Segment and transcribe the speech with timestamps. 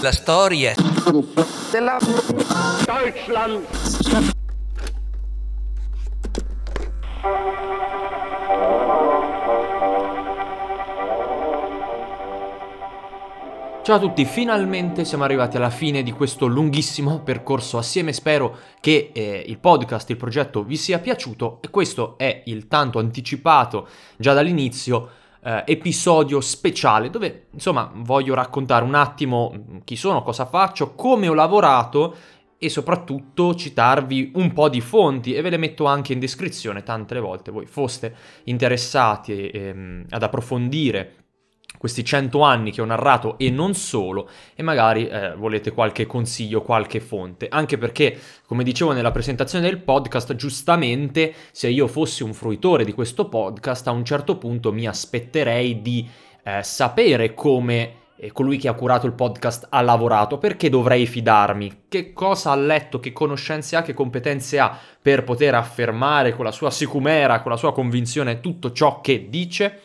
[0.00, 0.74] La storia
[1.70, 1.98] della
[2.84, 3.66] Deutschland.
[13.82, 18.12] Ciao a tutti, finalmente siamo arrivati alla fine di questo lunghissimo percorso assieme.
[18.12, 23.00] Spero che eh, il podcast, il progetto vi sia piaciuto e questo è il tanto
[23.00, 25.10] anticipato già dall'inizio
[25.44, 31.34] eh, episodio speciale dove insomma voglio raccontare un attimo chi sono, cosa faccio, come ho
[31.34, 32.16] lavorato
[32.58, 37.18] e soprattutto citarvi un po' di fonti e ve le metto anche in descrizione tante
[37.18, 38.14] volte voi foste
[38.44, 41.21] interessati ehm, ad approfondire
[41.82, 46.62] questi cento anni che ho narrato e non solo, e magari eh, volete qualche consiglio,
[46.62, 52.34] qualche fonte, anche perché, come dicevo nella presentazione del podcast, giustamente se io fossi un
[52.34, 56.08] fruitore di questo podcast, a un certo punto mi aspetterei di
[56.44, 61.86] eh, sapere come eh, colui che ha curato il podcast ha lavorato, perché dovrei fidarmi,
[61.88, 66.52] che cosa ha letto, che conoscenze ha, che competenze ha per poter affermare con la
[66.52, 69.80] sua sicumera, con la sua convinzione tutto ciò che dice.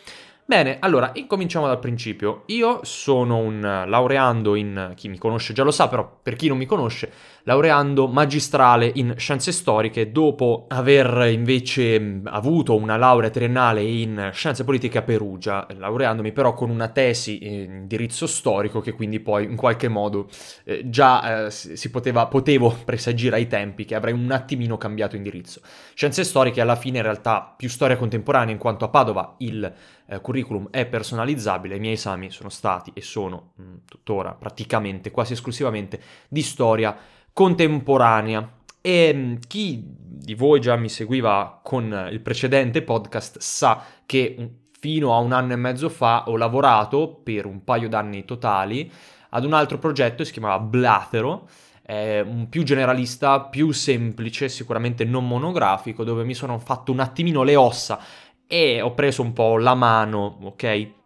[0.50, 2.44] Bene, allora, incominciamo dal principio.
[2.46, 6.56] Io sono un laureando in, chi mi conosce già lo sa, però per chi non
[6.56, 7.12] mi conosce,
[7.48, 14.98] laureando magistrale in scienze storiche dopo aver invece avuto una laurea triennale in scienze politiche
[14.98, 19.88] a Perugia, laureandomi però con una tesi in indirizzo storico che quindi poi in qualche
[19.88, 20.28] modo
[20.64, 25.62] eh, già eh, si poteva, potevo presagire ai tempi che avrei un attimino cambiato indirizzo.
[25.94, 29.72] Scienze storiche alla fine in realtà più storia contemporanea in quanto a Padova il
[30.06, 35.32] eh, curriculum è personalizzabile, i miei esami sono stati e sono mm, tuttora praticamente quasi
[35.32, 38.50] esclusivamente di storia contemporanea.
[38.80, 44.54] E mh, mm, chi di voi già mi seguiva con il precedente podcast sa che
[44.80, 48.90] fino a un anno e mezzo fa ho lavorato per un paio d'anni totali
[49.30, 51.48] ad un altro progetto si chiamava Blatero,
[51.86, 57.54] un più generalista, più semplice, sicuramente non monografico, dove mi sono fatto un attimino le
[57.54, 58.00] ossa
[58.46, 60.97] e ho preso un po' la mano, ok?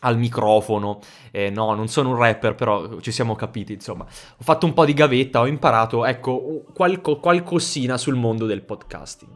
[0.00, 4.04] Al microfono, eh, no, non sono un rapper, però ci siamo capiti, insomma.
[4.04, 9.32] Ho fatto un po' di gavetta, ho imparato, ecco, qualco, qualcosina sul mondo del podcasting.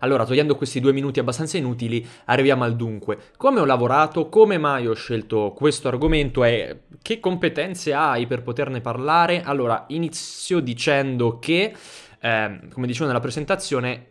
[0.00, 3.18] Allora, togliendo questi due minuti abbastanza inutili, arriviamo al dunque.
[3.36, 8.80] Come ho lavorato, come mai ho scelto questo argomento e che competenze hai per poterne
[8.80, 9.42] parlare?
[9.42, 11.72] Allora, inizio dicendo che,
[12.20, 14.08] eh, come dicevo nella presentazione,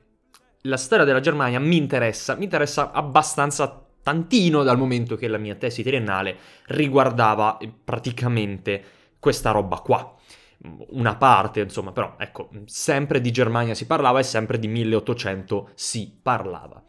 [0.62, 5.56] la storia della Germania mi interessa, mi interessa abbastanza tantino dal momento che la mia
[5.56, 6.36] tesi triennale
[6.68, 8.84] riguardava praticamente
[9.20, 10.16] questa roba qua.
[10.90, 16.14] Una parte, insomma, però ecco, sempre di Germania si parlava e sempre di 1800 si
[16.22, 16.84] parlava.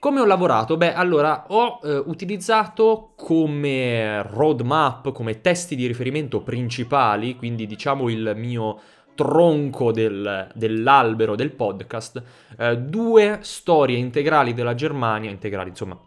[0.00, 0.76] Come ho lavorato?
[0.76, 8.32] Beh, allora ho eh, utilizzato come roadmap, come testi di riferimento principali, quindi diciamo il
[8.36, 8.78] mio
[9.16, 12.22] tronco del, dell'albero del podcast,
[12.56, 15.98] eh, due storie integrali della Germania, integrali insomma,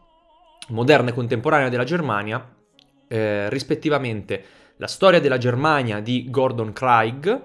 [0.70, 2.46] moderna e contemporanea della Germania,
[3.08, 4.44] eh, rispettivamente
[4.78, 7.42] la storia della Germania di Gordon Craig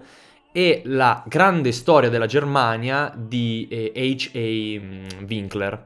[0.52, 4.84] e la grande storia della Germania di eh, H.A.
[4.84, 5.84] Mm, Winkler.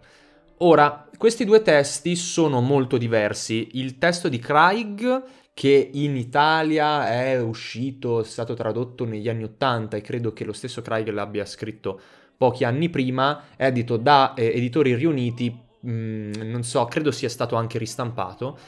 [0.58, 3.70] Ora, questi due testi sono molto diversi.
[3.72, 9.96] Il testo di Craig che in Italia è uscito, è stato tradotto negli anni Ottanta
[9.96, 12.00] e credo che lo stesso Craig l'abbia scritto
[12.36, 15.54] pochi anni prima, edito da eh, Editori Riuniti,
[15.86, 18.58] mm, non so, credo sia stato anche ristampato,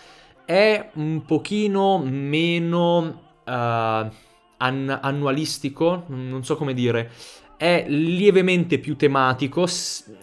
[0.45, 2.99] è un pochino meno
[3.45, 7.11] uh, an- annualistico, non so come dire,
[7.56, 9.67] è lievemente più tematico,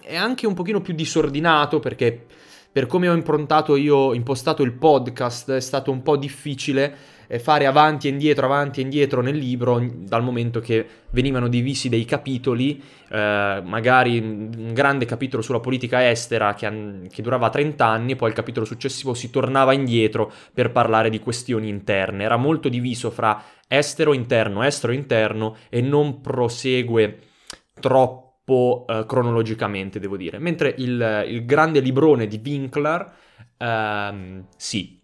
[0.02, 2.26] è anche un pochino più disordinato perché
[2.72, 6.94] per come ho improntato io, impostato il podcast, è stato un po' difficile
[7.38, 12.04] fare avanti e indietro, avanti e indietro nel libro, dal momento che venivano divisi dei
[12.04, 18.16] capitoli, eh, magari un grande capitolo sulla politica estera che, che, durava 30 anni, e
[18.16, 22.24] poi il capitolo successivo si tornava indietro per parlare di questioni interne.
[22.24, 27.18] Era molto diviso fra estero, interno, estero, interno e non prosegue
[27.78, 30.40] troppo po' eh, cronologicamente, devo dire.
[30.40, 33.12] Mentre il, il grande librone di Winkler,
[33.56, 34.99] ehm, sì,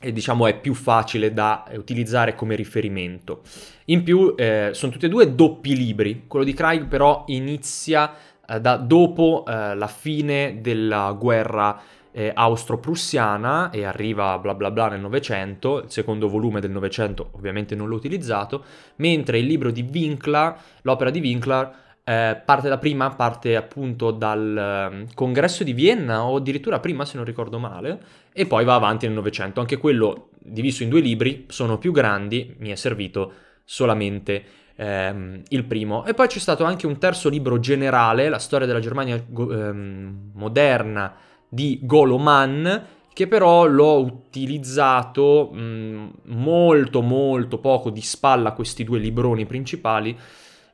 [0.00, 3.42] e diciamo è più facile da utilizzare come riferimento.
[3.86, 8.14] In più eh, sono tutti e due doppi libri, quello di Craig però inizia
[8.46, 11.80] eh, da dopo eh, la fine della guerra
[12.12, 17.74] eh, austro-prussiana e arriva bla bla bla nel Novecento, il secondo volume del Novecento ovviamente
[17.74, 18.64] non l'ho utilizzato,
[18.96, 24.88] mentre il libro di Winkler, l'opera di Winkler Eh, parte da prima, parte appunto dal
[24.90, 28.00] um, congresso di Vienna o addirittura prima se non ricordo male
[28.32, 29.60] e poi va avanti nel Novecento.
[29.60, 33.32] Anche quello diviso in due libri, sono più grandi, mi è servito
[33.62, 34.42] solamente
[34.76, 36.06] ehm, il primo.
[36.06, 40.30] E poi c'è stato anche un terzo libro generale, la storia della Germania go- ehm,
[40.32, 41.14] moderna
[41.46, 42.66] di Golo Mann,
[43.12, 50.18] che però l'ho utilizzato mh, molto molto poco di spalla questi due libroni principali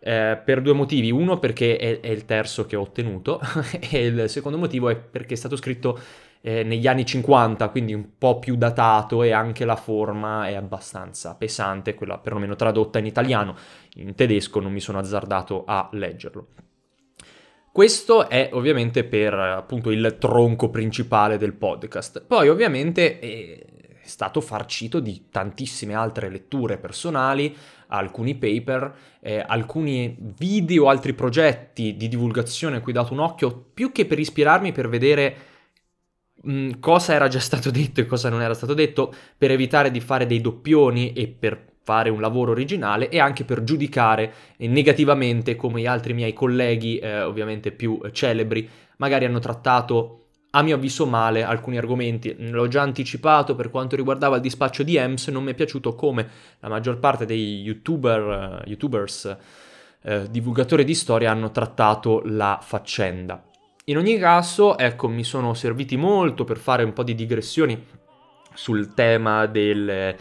[0.06, 1.10] eh, per due motivi.
[1.10, 3.40] Uno perché è, è, il terzo che ho ottenuto
[3.90, 5.98] e il secondo motivo è perché è stato scritto
[6.42, 11.34] eh, negli anni 50, quindi un po' più datato e anche la forma è abbastanza
[11.36, 13.56] pesante, quella perlomeno tradotta in italiano.
[13.94, 16.48] In tedesco non mi sono azzardato a leggerlo.
[17.72, 22.22] Questo è ovviamente per appunto il tronco principale del podcast.
[22.24, 23.64] Poi ovviamente è
[24.02, 27.56] stato farcito di tantissime altre letture personali,
[27.96, 33.67] alcuni paper, eh, alcuni video, altri progetti di divulgazione a cui ho dato un occhio,
[33.73, 35.37] più che per ispirarmi, per vedere
[36.43, 39.91] mh, mm, cosa era già stato detto e cosa non era stato detto, per evitare
[39.91, 45.55] di fare dei doppioni e per fare un lavoro originale e anche per giudicare negativamente
[45.55, 50.24] come gli altri miei colleghi, eh, ovviamente più celebri, magari hanno trattato
[50.56, 52.34] a mio avviso male alcuni argomenti.
[52.38, 56.28] L'ho già anticipato per quanto riguardava il dispaccio di EMS, non mi è piaciuto come
[56.60, 59.36] la maggior parte dei YouTuber, uh, YouTubers
[60.02, 63.42] uh, divulgatori di storia hanno trattato la faccenda.
[63.86, 67.84] In ogni caso, ecco, mi sono serviti molto per fare un po' di digressioni
[68.54, 70.16] sul tema del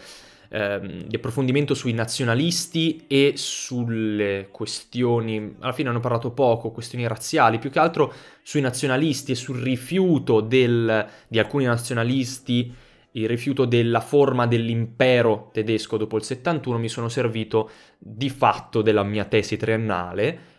[0.54, 7.58] ehm, di approfondimento sui nazionalisti e sulle questioni, alla fine hanno parlato poco, questioni razziali,
[7.58, 8.12] più che altro
[8.42, 12.72] sui nazionalisti e sul rifiuto del, di alcuni nazionalisti,
[13.12, 19.04] il rifiuto della forma dell'impero tedesco dopo il 71 mi sono servito di fatto della
[19.04, 20.52] mia tesi triennale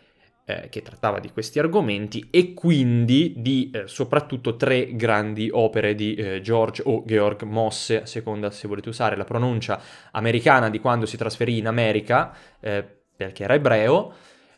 [0.48, 6.14] eh, che trattava di questi argomenti e quindi di eh, soprattutto tre grandi opere di
[6.14, 9.80] eh, George o Georg Mosse, a seconda se volete usare la pronuncia
[10.12, 12.84] americana di quando si trasferì in America, eh,
[13.16, 14.12] perché era ebreo,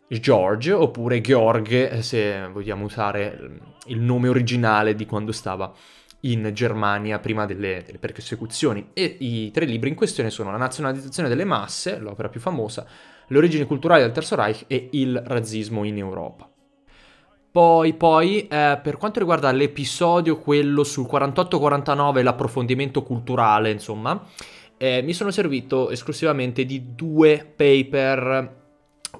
[0.07, 5.73] George oppure Georg se vogliamo usare il nome originale di quando stava
[6.21, 8.91] in Germania prima delle, delle, persecuzioni.
[8.93, 12.87] E i tre libri in questione sono La nazionalizzazione delle masse, l'opera più famosa,
[13.29, 16.51] Le origini culturali del Terzo Reich e Il razzismo in Europa.
[17.51, 24.23] Poi, poi eh, per quanto riguarda l'episodio, quello sul 48-49, l'approfondimento culturale, insomma,
[24.77, 28.57] eh, mi sono servito esclusivamente di due paper.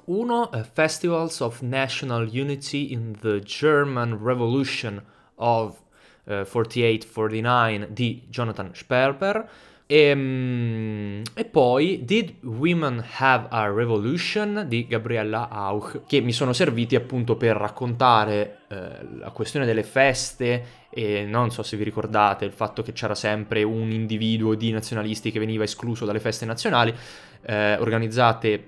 [0.05, 5.03] Uno, uh, Festivals of National Unity in the German Revolution
[5.35, 5.77] of
[6.25, 9.49] 48-49 eh, di Jonathan Sperber.
[9.91, 14.65] E, um, e, poi Did Women Have a Revolution?
[14.67, 20.87] Di Gabriella Auch, che mi sono serviti appunto per raccontare eh, la questione delle feste
[20.91, 25.31] e non so se vi ricordate il fatto che c'era sempre un individuo di nazionalisti
[25.31, 26.93] che veniva escluso dalle feste nazionali
[27.41, 28.67] eh, organizzate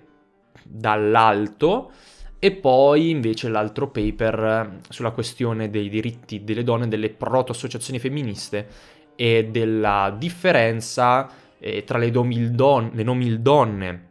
[0.63, 1.91] dall'alto.
[2.39, 9.50] E poi invece l'altro paper sulla questione dei diritti delle donne, delle proto-associazioni femministe e
[9.51, 11.29] della differenza
[11.59, 14.09] eh, tra le, domildon- le nomildonne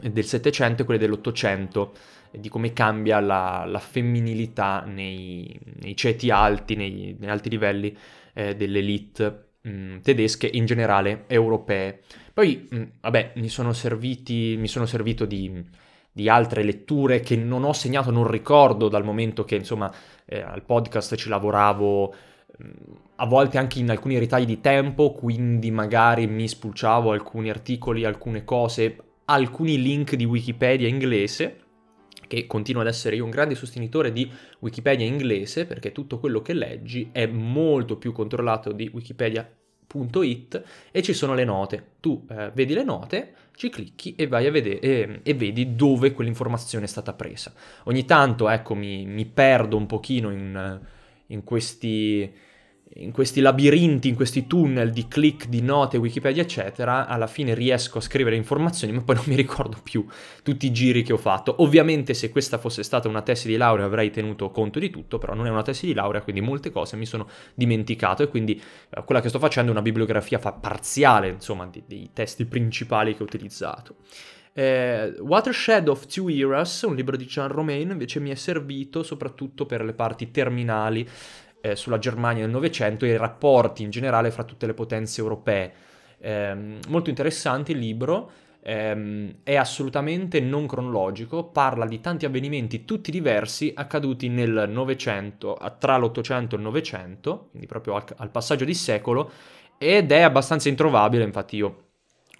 [0.00, 1.92] del Settecento e quelle dell'Ottocento,
[2.30, 7.96] di come cambia la, la femminilità nei, nei, ceti alti, nei, nei alti livelli
[8.32, 12.02] eh, dell'elite mh, mm, tedesche in generale europee.
[12.32, 15.64] Poi, mh, mm, vabbè, mi sono, serviti, mi sono servito di
[16.10, 19.92] di altre letture che non ho segnato, non ricordo dal momento che insomma
[20.24, 22.12] eh, al podcast ci lavoravo
[23.16, 28.44] a volte anche in alcuni ritagli di tempo, quindi magari mi spulciavo alcuni articoli, alcune
[28.44, 28.96] cose,
[29.26, 31.60] alcuni link di Wikipedia inglese,
[32.26, 36.52] che continuo ad essere io un grande sostenitore di Wikipedia inglese, perché tutto quello che
[36.52, 41.92] leggi è molto più controllato di Wikipedia.it e ci sono le note.
[42.00, 46.12] Tu eh, vedi le note, ci clicchi e vai a vedere e, e, vedi dove
[46.12, 47.52] quell'informazione è stata presa.
[47.84, 50.80] Ogni tanto, ecco, mi, mi perdo un pochino in,
[51.26, 52.32] in, questi,
[52.94, 57.06] in questi labirinti, in questi tunnel di click, di note, Wikipedia, eccetera.
[57.06, 60.06] Alla fine riesco a scrivere informazioni, ma poi non mi ricordo più
[60.42, 61.56] tutti i giri che ho fatto.
[61.58, 65.34] Ovviamente, se questa fosse stata una tesi di laurea, avrei tenuto conto di tutto, però
[65.34, 68.22] non è una tesi di laurea, quindi molte cose mi sono dimenticato.
[68.22, 72.10] E quindi eh, quella che sto facendo è una bibliografia fa- parziale, insomma, di, dei
[72.12, 73.96] testi principali che ho utilizzato.
[74.54, 79.66] Eh, Watershed of Two Eras, un libro di Jean Romain, invece mi è servito soprattutto
[79.66, 81.06] per le parti terminali
[81.60, 85.72] eh, sulla Germania del Novecento e i rapporti in generale fra tutte le potenze europee.
[86.18, 88.30] Eh, molto interessante il libro,
[88.62, 95.96] ehm, è assolutamente non cronologico, parla di tanti avvenimenti tutti diversi accaduti nel Novecento, tra
[95.96, 99.30] l'Ottocento e il Novecento, quindi proprio al, al passaggio di secolo,
[99.78, 101.87] ed è abbastanza introvabile, infatti io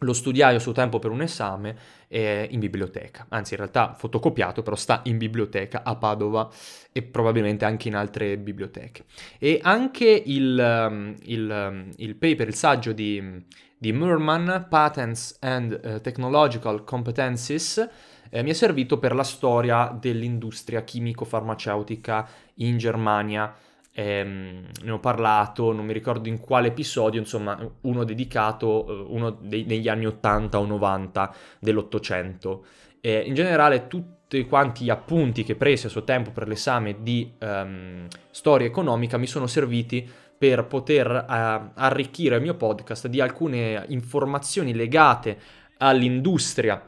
[0.00, 1.76] lo studiai a suo tempo per un esame
[2.08, 6.48] eh, in biblioteca, anzi in realtà fotocopiato, però sta in biblioteca a Padova
[6.92, 9.04] e probabilmente anche in altre biblioteche.
[9.38, 13.44] E anche il, um, il, um, il paper, il saggio di,
[13.76, 17.88] di Murman, Patents and uh, Technological Competencies,
[18.30, 23.54] eh, mi è servito per la storia dell'industria chimico-farmaceutica in Germania
[23.98, 29.30] ehm, ne ho parlato, non mi ricordo in quale episodio, insomma uno dedicato, eh, uno
[29.30, 32.64] dei, degli anni 80 o 90 dell'Ottocento.
[33.00, 37.32] Eh, in generale tutti quanti gli appunti che presi a suo tempo per l'esame di
[37.40, 43.84] um, storia economica mi sono serviti per poter uh, arricchire il mio podcast di alcune
[43.88, 45.38] informazioni legate
[45.78, 46.80] all'industria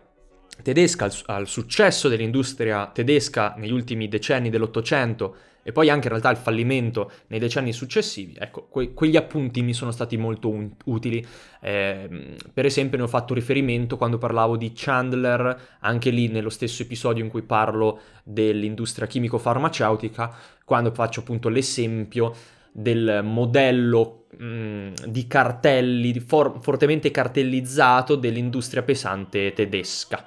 [0.62, 6.30] tedesca, al, al successo dell'industria tedesca negli ultimi decenni dell'Ottocento e poi anche in realtà
[6.30, 11.24] il fallimento nei decenni successivi, ecco, que- quegli appunti mi sono stati molto un- utili.
[11.60, 16.82] Eh, per esempio ne ho fatto riferimento quando parlavo di Chandler, anche lì nello stesso
[16.82, 22.34] episodio in cui parlo dell'industria chimico-farmaceutica, quando faccio appunto l'esempio
[22.72, 30.24] del modello mh, di cartelli for- fortemente cartellizzato dell'industria pesante tedesca.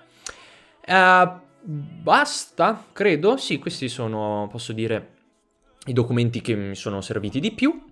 [0.85, 3.37] Uh, basta, credo.
[3.37, 5.12] Sì, questi sono, posso dire,
[5.85, 7.91] i documenti che mi sono serviti di più.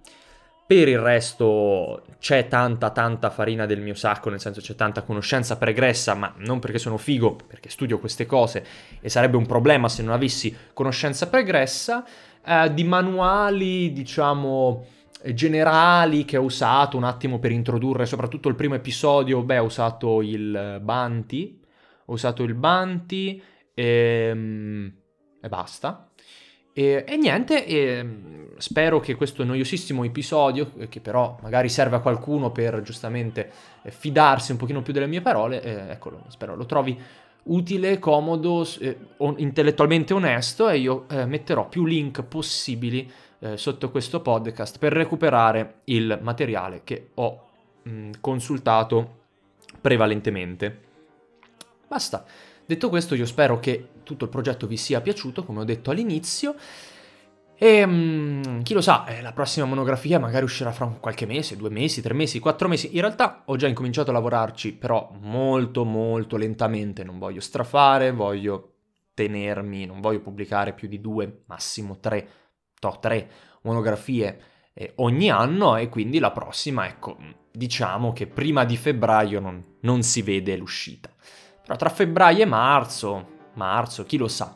[0.65, 5.57] Per il resto c'è tanta tanta farina del mio sacco, nel senso c'è tanta conoscenza
[5.57, 8.65] pregressa, ma non perché sono figo, perché studio queste cose
[9.01, 12.05] e sarebbe un problema se non avessi conoscenza pregressa,
[12.45, 14.85] eh, di manuali, diciamo,
[15.33, 20.21] generali che ho usato un attimo per introdurre, soprattutto il primo episodio, beh, ho usato
[20.21, 21.59] il Banti,
[22.05, 23.41] ho usato il Banti
[23.73, 24.93] e, ehm,
[25.41, 26.09] e basta.
[26.73, 28.05] E, e niente, e
[28.57, 33.51] spero che questo noiosissimo episodio, eh, che però magari serve a qualcuno per giustamente
[33.81, 36.97] eh, fidarsi un pochino più delle mie parole, eh, eccolo, spero lo trovi
[37.43, 38.97] utile, comodo, eh,
[39.37, 45.79] intellettualmente onesto e io eh, metterò più link possibili eh, sotto questo podcast per recuperare
[45.85, 47.47] il materiale che ho
[47.81, 49.19] mh, consultato
[49.81, 50.89] prevalentemente.
[51.87, 52.23] Basta.
[52.71, 56.55] Detto questo, io spero che tutto il progetto vi sia piaciuto, come ho detto all'inizio.
[57.57, 61.69] E um, chi lo sa, eh, la prossima monografia magari uscirà fra qualche mese, due
[61.69, 62.95] mesi, tre mesi, quattro mesi.
[62.95, 67.03] In realtà ho già incominciato a lavorarci, però molto molto lentamente.
[67.03, 68.75] Non voglio strafare, voglio
[69.15, 72.25] tenermi, non voglio pubblicare più di due, massimo tre,
[72.79, 73.29] to, tre
[73.63, 74.39] monografie
[74.73, 77.17] eh, ogni anno e quindi la prossima, ecco,
[77.51, 81.09] diciamo che prima di febbraio non, non si vede l'uscita.
[81.63, 84.53] Però tra febbraio e marzo, marzo, chi lo sa,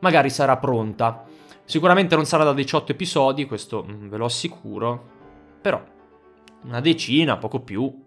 [0.00, 1.24] magari sarà pronta.
[1.64, 5.08] Sicuramente non sarà da 18 episodi, questo mm, ve lo assicuro,
[5.60, 5.82] però
[6.62, 8.06] una decina, poco più.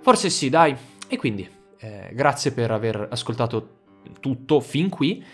[0.00, 0.76] Forse sì, dai.
[1.08, 1.48] E quindi,
[1.78, 3.76] eh, grazie per aver ascoltato
[4.20, 5.24] tutto fin qui.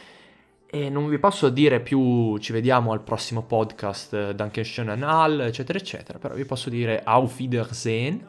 [0.66, 5.40] E non vi posso dire più ci vediamo al prossimo podcast eh, Dankeschön an all,
[5.40, 6.18] eccetera, eccetera.
[6.18, 8.26] Però vi posso dire Auf Wiedersehen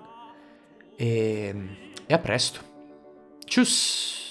[0.95, 1.55] e,
[2.05, 2.74] e a presto.
[3.47, 4.24] Tchuss!